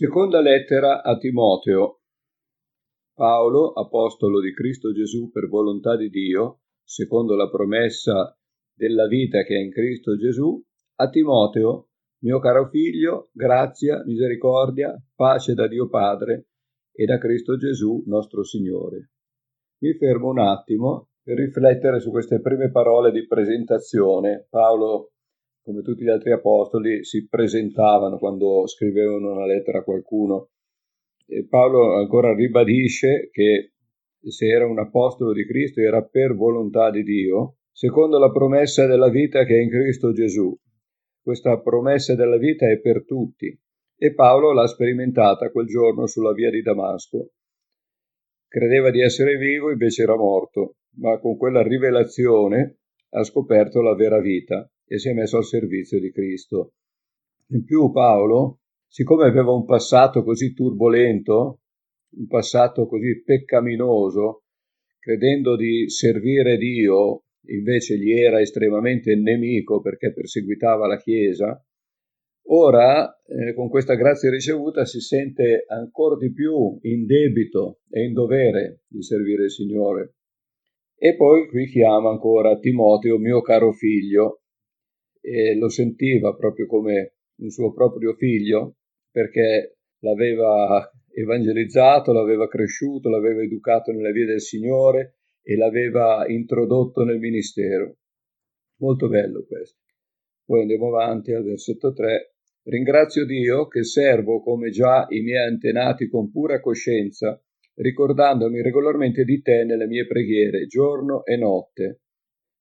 [0.00, 2.00] Seconda lettera a Timoteo.
[3.12, 8.34] Paolo, apostolo di Cristo Gesù per volontà di Dio, secondo la promessa
[8.72, 10.58] della vita che è in Cristo Gesù,
[11.00, 11.90] a Timoteo,
[12.22, 16.46] mio caro figlio, grazia, misericordia, pace da Dio Padre
[16.94, 19.10] e da Cristo Gesù nostro Signore.
[19.82, 24.46] Mi fermo un attimo per riflettere su queste prime parole di presentazione.
[24.48, 25.12] Paolo
[25.70, 30.50] come tutti gli altri apostoli, si presentavano quando scrivevano una lettera a qualcuno.
[31.26, 33.74] E Paolo ancora ribadisce che
[34.20, 39.08] se era un apostolo di Cristo era per volontà di Dio, secondo la promessa della
[39.08, 40.52] vita che è in Cristo Gesù.
[41.22, 43.56] Questa promessa della vita è per tutti
[43.96, 47.30] e Paolo l'ha sperimentata quel giorno sulla via di Damasco.
[48.48, 52.78] Credeva di essere vivo, invece era morto, ma con quella rivelazione
[53.10, 56.72] ha scoperto la vera vita e si è messo al servizio di Cristo.
[57.50, 61.60] In più Paolo, siccome aveva un passato così turbolento,
[62.16, 64.42] un passato così peccaminoso,
[64.98, 71.64] credendo di servire Dio, invece gli era estremamente nemico perché perseguitava la Chiesa,
[72.48, 78.12] ora eh, con questa grazia ricevuta si sente ancora di più in debito e in
[78.12, 80.14] dovere di servire il Signore.
[80.96, 84.39] E poi qui chiama ancora Timoteo, mio caro figlio,
[85.20, 88.76] e lo sentiva proprio come un suo proprio figlio
[89.10, 97.18] perché l'aveva evangelizzato, l'aveva cresciuto, l'aveva educato nelle vie del Signore e l'aveva introdotto nel
[97.18, 97.96] ministero.
[98.78, 99.78] Molto bello questo.
[100.44, 102.34] Poi andiamo avanti al versetto 3.
[102.64, 107.40] Ringrazio Dio che servo come già i miei antenati con pura coscienza,
[107.74, 112.00] ricordandomi regolarmente di te nelle mie preghiere, giorno e notte.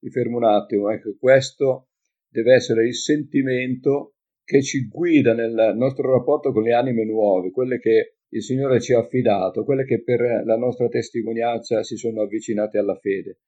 [0.00, 1.88] Mi fermo un attimo, ecco, questo
[2.34, 7.78] deve essere il sentimento che ci guida nel nostro rapporto con le anime nuove, quelle
[7.78, 12.76] che il Signore ci ha affidato, quelle che per la nostra testimonianza si sono avvicinate
[12.76, 13.38] alla fede.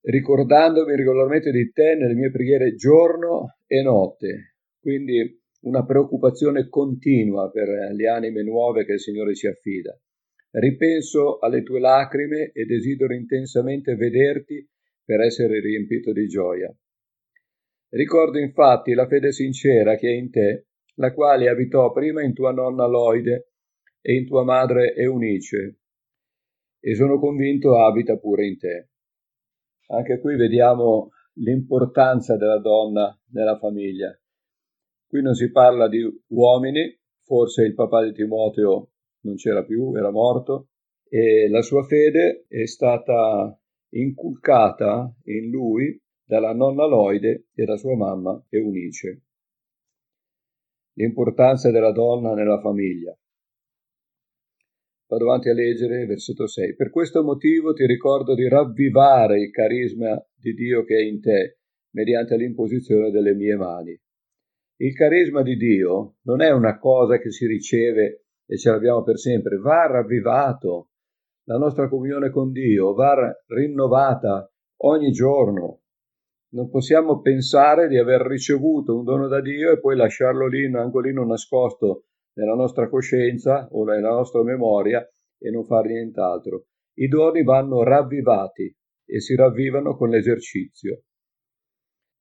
[0.00, 7.68] Ricordandomi regolarmente di te nelle mie preghiere giorno e notte, quindi una preoccupazione continua per
[7.68, 9.96] le anime nuove che il Signore ci affida.
[10.50, 14.68] Ripenso alle tue lacrime e desidero intensamente vederti
[15.04, 16.74] per essere riempito di gioia.
[17.92, 22.52] Ricordo infatti la fede sincera che è in te, la quale abitò prima in tua
[22.52, 23.50] nonna Loide
[24.00, 25.80] e in tua madre Eunice,
[26.78, 28.90] e sono convinto abita pure in te.
[29.88, 34.16] Anche qui vediamo l'importanza della donna nella famiglia.
[35.06, 38.92] Qui non si parla di uomini, forse il papà di Timoteo
[39.22, 40.68] non c'era più, era morto,
[41.08, 46.00] e la sua fede è stata inculcata in lui
[46.30, 49.22] dalla nonna Loide e da sua mamma Eunice.
[50.92, 53.12] L'importanza della donna nella famiglia.
[55.08, 56.76] Vado avanti a leggere versetto 6.
[56.76, 61.58] Per questo motivo ti ricordo di ravvivare il carisma di Dio che è in te
[61.94, 64.00] mediante l'imposizione delle mie mani.
[64.76, 69.18] Il carisma di Dio non è una cosa che si riceve e ce l'abbiamo per
[69.18, 70.90] sempre, va ravvivato.
[71.48, 74.48] La nostra comunione con Dio va rinnovata
[74.82, 75.79] ogni giorno.
[76.52, 80.74] Non possiamo pensare di aver ricevuto un dono da Dio e poi lasciarlo lì in
[80.74, 85.00] un angolino nascosto nella nostra coscienza o nella nostra memoria
[85.38, 86.66] e non fare nient'altro.
[86.94, 88.74] I doni vanno ravvivati
[89.06, 91.02] e si ravvivano con l'esercizio.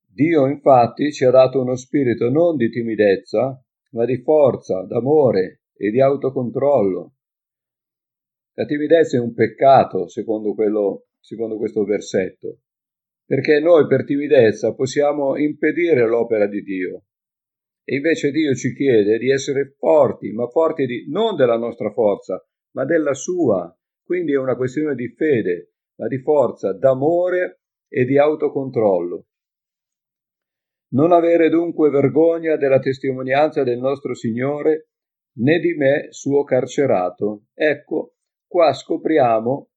[0.05, 3.59] Dio infatti ci ha dato uno spirito non di timidezza,
[3.91, 7.13] ma di forza, d'amore e di autocontrollo.
[8.53, 12.59] La timidezza è un peccato, secondo, quello, secondo questo versetto
[13.29, 17.03] perché noi per timidezza possiamo impedire l'opera di Dio.
[17.83, 22.43] E invece Dio ci chiede di essere forti, ma forti di, non della nostra forza,
[22.71, 23.71] ma della sua.
[24.03, 29.27] Quindi è una questione di fede, ma di forza, d'amore e di autocontrollo.
[30.93, 34.89] Non avere dunque vergogna della testimonianza del nostro Signore,
[35.37, 37.43] né di me suo carcerato.
[37.53, 38.15] Ecco,
[38.47, 39.69] qua scopriamo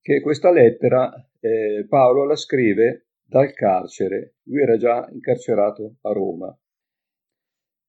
[0.00, 6.58] che questa lettera eh, Paolo la scrive dal carcere, lui era già incarcerato a Roma.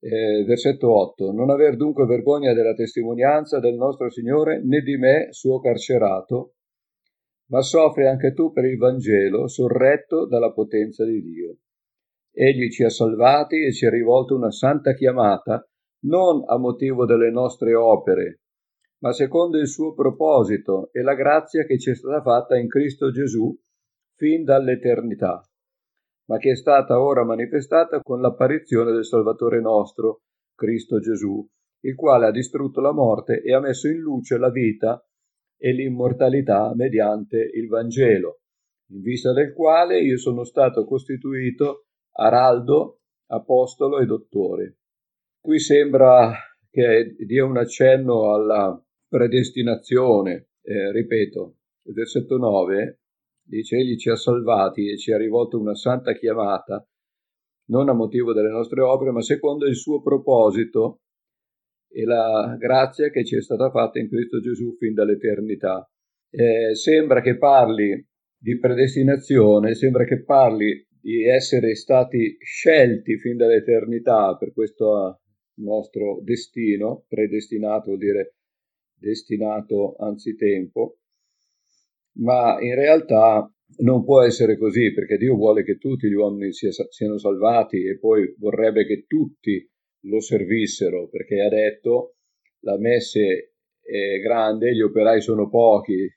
[0.01, 1.31] Eh, versetto 8.
[1.31, 6.55] Non aver dunque vergogna della testimonianza del nostro Signore né di me, suo carcerato,
[7.49, 11.57] ma soffri anche tu per il Vangelo, sorretto dalla potenza di Dio.
[12.31, 15.67] Egli ci ha salvati e ci ha rivolto una santa chiamata,
[16.03, 18.41] non a motivo delle nostre opere,
[18.99, 23.11] ma secondo il suo proposito e la grazia che ci è stata fatta in Cristo
[23.11, 23.57] Gesù
[24.15, 25.41] fin dall'eternità,
[26.25, 30.21] ma che è stata ora manifestata con l'apparizione del Salvatore nostro,
[30.53, 31.47] Cristo Gesù,
[31.81, 35.01] il quale ha distrutto la morte e ha messo in luce la vita
[35.57, 38.41] e l'immortalità mediante il Vangelo,
[38.91, 41.85] in vista del quale io sono stato costituito
[42.17, 44.77] araldo, apostolo e dottore.
[45.39, 46.33] Qui sembra
[46.69, 51.55] che dia un accenno alla predestinazione, eh, ripeto,
[51.87, 52.99] il versetto 9
[53.41, 56.87] dice egli ci ha salvati e ci ha rivolto una santa chiamata,
[57.69, 61.01] non a motivo delle nostre opere, ma secondo il suo proposito
[61.91, 65.89] e la grazia che ci è stata fatta in Cristo Gesù fin dall'eternità.
[66.29, 68.07] Eh, sembra che parli
[68.37, 75.21] di predestinazione, sembra che parli di essere stati scelti fin dall'eternità per questo
[75.55, 78.35] nostro destino, predestinato vuol dire
[78.99, 80.97] destinato anzitempo,
[82.19, 87.17] ma in realtà non può essere così perché Dio vuole che tutti gli uomini siano
[87.17, 89.67] salvati e poi vorrebbe che tutti
[90.03, 92.15] lo servissero perché ha detto
[92.61, 96.07] la messe è grande, gli operai sono pochi,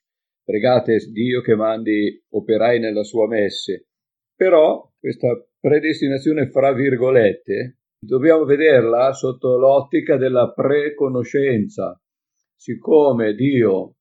[0.44, 3.88] pregate Dio che mandi operai nella sua messe.
[4.34, 5.28] Però questa
[5.58, 11.98] predestinazione fra virgolette dobbiamo vederla sotto l'ottica della preconoscenza.
[12.62, 13.96] Siccome Dio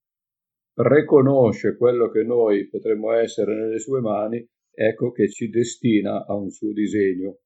[0.71, 6.51] preconosce quello che noi potremmo essere nelle sue mani, ecco che ci destina a un
[6.51, 7.39] suo disegno.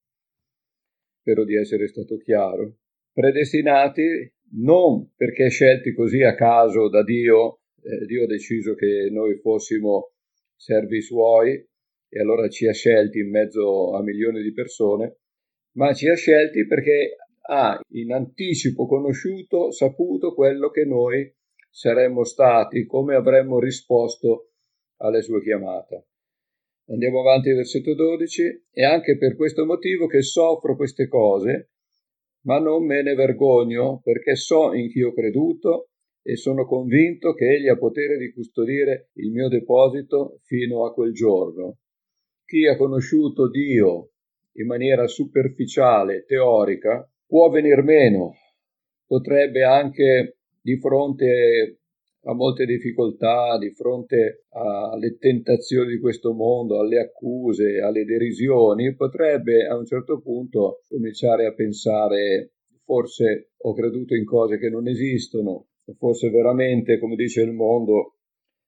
[1.22, 2.80] Spero di essere stato chiaro,
[3.14, 9.38] predestinati non perché scelti così a caso da Dio, eh, Dio ha deciso che noi
[9.40, 10.16] fossimo
[10.54, 11.54] servi suoi
[12.10, 15.20] e allora ci ha scelti in mezzo a milioni di persone,
[15.78, 17.16] ma ci ha scelti perché
[17.48, 21.34] ha in anticipo conosciuto, saputo quello che noi
[21.70, 24.52] saremmo stati, come avremmo risposto
[24.98, 26.08] alle sue chiamate.
[26.88, 28.66] Andiamo avanti versetto 12.
[28.72, 31.72] E anche per questo motivo che soffro queste cose,
[32.42, 35.90] ma non me ne vergogno, perché so in chi ho creduto
[36.22, 41.14] e sono convinto che egli ha potere di custodire il mio deposito fino a quel
[41.14, 41.80] giorno.
[42.46, 44.12] Chi ha conosciuto Dio
[44.54, 48.34] in maniera superficiale, teorica, può venir meno,
[49.06, 51.80] potrebbe anche di fronte
[52.28, 59.68] ha molte difficoltà di fronte alle tentazioni di questo mondo, alle accuse, alle derisioni, potrebbe
[59.68, 65.68] a un certo punto cominciare a pensare forse ho creduto in cose che non esistono,
[65.98, 68.18] forse veramente, come dice il mondo,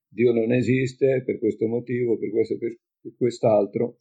[0.08, 2.78] Dio non esiste per questo motivo, per questo e per
[3.18, 4.00] quest'altro.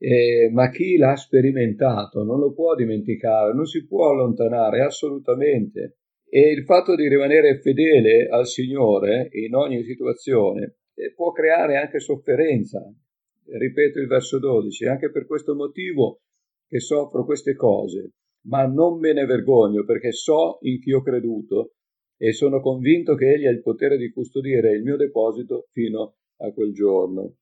[0.00, 5.98] Eh, ma chi l'ha sperimentato non lo può dimenticare, non si può allontanare assolutamente.
[6.28, 12.00] E il fatto di rimanere fedele al Signore in ogni situazione eh, può creare anche
[12.00, 12.80] sofferenza.
[13.50, 16.20] Ripeto il verso 12, anche per questo motivo
[16.68, 18.12] che soffro queste cose,
[18.46, 21.72] ma non me ne vergogno perché so in chi ho creduto
[22.18, 26.52] e sono convinto che Egli ha il potere di custodire il mio deposito fino a
[26.52, 27.36] quel giorno.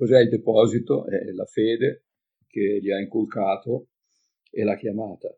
[0.00, 1.04] Cos'è il deposito?
[1.04, 2.06] È la fede
[2.46, 3.88] che gli ha inculcato
[4.50, 5.28] e l'ha chiamata.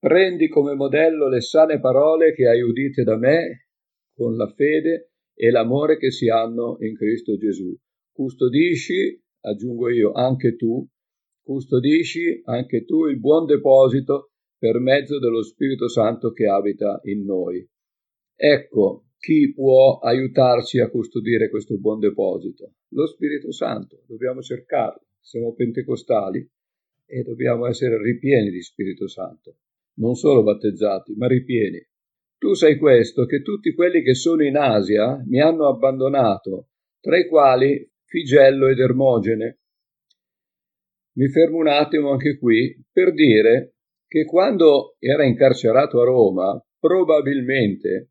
[0.00, 3.68] Prendi come modello le sane parole che hai udite da me
[4.12, 7.72] con la fede e l'amore che si hanno in Cristo Gesù.
[8.10, 10.84] Custodisci, aggiungo io, anche tu,
[11.40, 17.64] custodisci anche tu il buon deposito per mezzo dello Spirito Santo che abita in noi.
[18.34, 22.74] Ecco chi può aiutarci a custodire questo buon deposito.
[22.90, 25.02] Lo Spirito Santo, dobbiamo cercarlo.
[25.20, 26.48] Siamo pentecostali
[27.06, 29.56] e dobbiamo essere ripieni di Spirito Santo
[29.98, 31.84] non solo battezzati, ma ripieni.
[32.38, 36.68] Tu sai questo, che tutti quelli che sono in Asia mi hanno abbandonato,
[37.00, 39.58] tra i quali Figello ed Ermogene.
[41.18, 43.74] Mi fermo un attimo anche qui per dire
[44.06, 48.10] che quando era incarcerato a Roma, probabilmente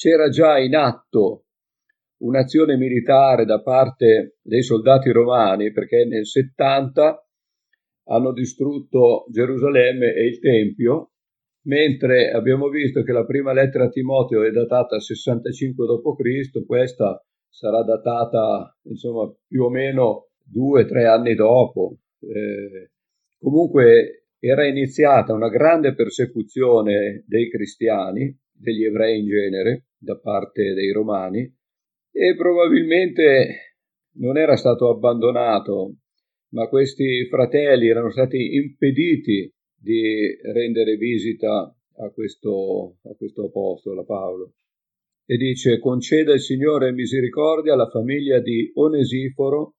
[0.00, 1.44] c'era già in atto
[2.22, 7.28] un'azione militare da parte dei soldati romani, perché nel 70
[8.04, 11.10] hanno distrutto Gerusalemme e il Tempio
[11.66, 17.82] mentre abbiamo visto che la prima lettera a Timoteo è datata 65 d.C., questa sarà
[17.82, 21.98] datata insomma più o meno due o tre anni dopo.
[22.20, 22.92] Eh,
[23.38, 30.90] comunque era iniziata una grande persecuzione dei cristiani, degli ebrei in genere, da parte dei
[30.90, 31.40] romani,
[32.12, 33.76] e probabilmente
[34.14, 35.96] non era stato abbandonato,
[36.52, 44.04] ma questi fratelli erano stati impediti di rendere visita a questo, a questo apostolo, a
[44.04, 44.54] Paolo.
[45.24, 49.76] E dice, conceda il Signore misericordia alla famiglia di Onesiforo,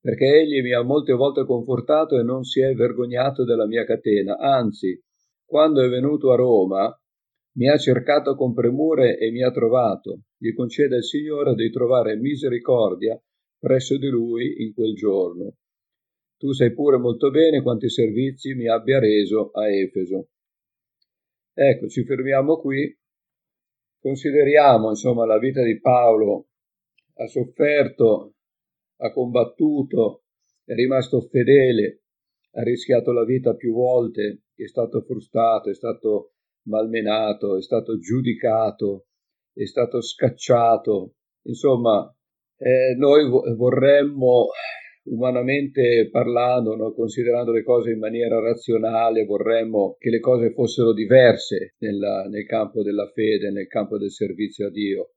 [0.00, 4.36] perché egli mi ha molte volte confortato e non si è vergognato della mia catena.
[4.36, 5.00] Anzi,
[5.44, 7.01] quando è venuto a Roma,
[7.54, 10.22] Mi ha cercato con premure e mi ha trovato.
[10.38, 13.20] Gli conceda il Signore di trovare misericordia
[13.58, 15.56] presso di lui in quel giorno.
[16.38, 20.28] Tu sai pure molto bene quanti servizi mi abbia reso a Efeso.
[21.52, 22.98] Ecco, ci fermiamo qui.
[24.00, 26.48] Consideriamo, insomma, la vita di Paolo.
[27.14, 28.34] Ha sofferto,
[28.96, 30.24] ha combattuto,
[30.64, 32.02] è rimasto fedele,
[32.52, 36.31] ha rischiato la vita più volte, è stato frustrato, è stato
[36.64, 39.06] malmenato, è stato giudicato,
[39.52, 41.14] è stato scacciato.
[41.42, 42.14] Insomma,
[42.56, 44.48] eh, noi vorremmo,
[45.04, 51.74] umanamente parlando, no, considerando le cose in maniera razionale, vorremmo che le cose fossero diverse
[51.78, 55.14] nella, nel campo della fede, nel campo del servizio a Dio.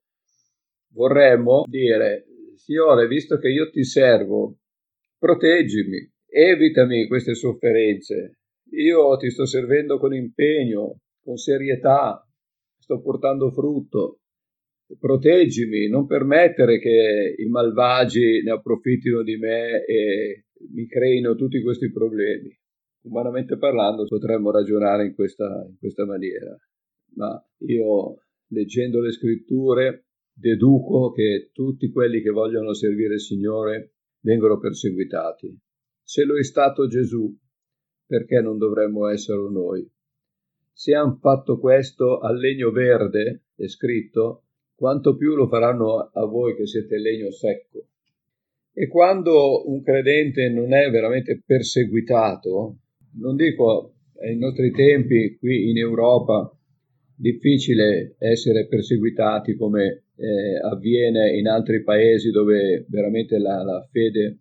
[0.93, 2.25] Vorremmo dire,
[2.55, 4.57] Signore, visto che io ti servo,
[5.19, 8.39] proteggimi, evitami queste sofferenze.
[8.71, 12.23] Io ti sto servendo con impegno, con serietà,
[12.77, 14.19] sto portando frutto
[14.99, 21.91] proteggimi, non permettere che i malvagi ne approfittino di me e mi creino tutti questi
[21.91, 22.55] problemi.
[23.05, 26.55] Umanamente parlando potremmo ragionare in questa, in questa maniera,
[27.15, 34.59] ma io leggendo le scritture deduco che tutti quelli che vogliono servire il Signore vengono
[34.59, 35.57] perseguitati.
[36.03, 37.35] Se lo è stato Gesù,
[38.05, 39.87] perché non dovremmo esserlo noi?
[40.77, 44.43] Se hanno fatto questo al legno verde, è scritto,
[44.75, 47.87] quanto più lo faranno a voi che siete legno secco.
[48.73, 52.79] E quando un credente non è veramente perseguitato,
[53.21, 56.53] non dico ai nostri tempi qui in Europa
[57.15, 64.39] difficile essere perseguitati come eh, avviene in altri paesi dove veramente la, la, fede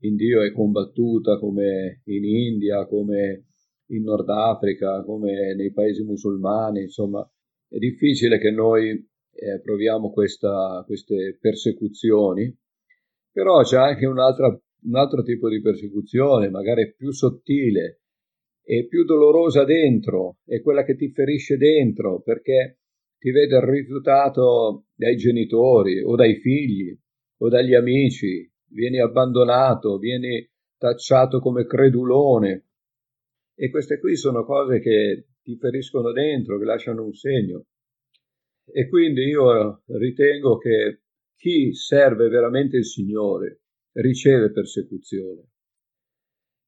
[0.00, 3.45] in Dio è combattuta come in India, come
[3.88, 7.28] in Nord Africa, come nei paesi musulmani, insomma
[7.68, 12.54] è difficile che noi eh, proviamo questa, queste persecuzioni,
[13.30, 18.00] però c'è anche un altro, un altro tipo di persecuzione, magari più sottile
[18.62, 22.80] e più dolorosa dentro, è quella che ti ferisce dentro perché
[23.18, 26.98] ti vede rifiutato dai genitori o dai figli
[27.38, 32.64] o dagli amici, vieni abbandonato, vieni tacciato come credulone.
[33.58, 37.64] E queste qui sono cose che ti feriscono dentro, che lasciano un segno.
[38.66, 41.00] E quindi io ritengo che
[41.34, 45.48] chi serve veramente il Signore riceve persecuzione.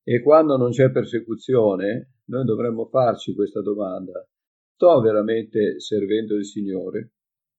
[0.02, 4.26] E quando non c'è persecuzione, noi dovremmo farci questa domanda.
[4.74, 7.12] Sto veramente servendo il Signore?